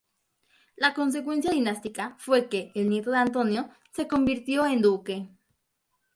[0.77, 5.29] La consecuencia dinástica fue que, el nieto de Antonio se convirtió en duque.